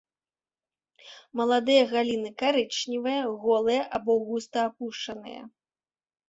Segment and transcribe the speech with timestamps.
[1.41, 5.41] Маладыя галіны карычневыя, голыя або густа апушаныя.